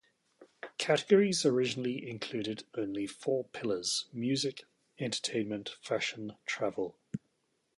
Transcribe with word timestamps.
Categories 0.79 1.45
originally 1.45 2.09
included 2.09 2.63
only 2.73 3.05
four 3.05 3.43
pillars: 3.49 4.07
music, 4.11 4.63
entertainment, 4.99 5.75
fashion, 5.79 6.33
travel. 6.47 6.97